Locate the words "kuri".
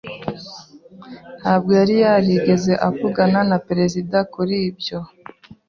4.33-4.55